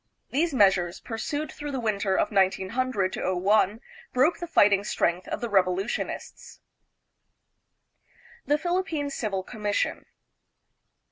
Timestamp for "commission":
9.43-10.07